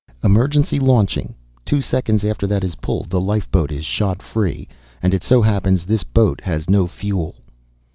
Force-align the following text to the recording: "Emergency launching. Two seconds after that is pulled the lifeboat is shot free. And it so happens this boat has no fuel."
"Emergency 0.23 0.79
launching. 0.79 1.35
Two 1.63 1.79
seconds 1.79 2.25
after 2.25 2.47
that 2.47 2.63
is 2.63 2.73
pulled 2.73 3.11
the 3.11 3.21
lifeboat 3.21 3.71
is 3.71 3.85
shot 3.85 4.19
free. 4.19 4.67
And 4.99 5.13
it 5.13 5.21
so 5.21 5.43
happens 5.43 5.85
this 5.85 6.03
boat 6.03 6.41
has 6.41 6.67
no 6.67 6.87
fuel." 6.87 7.35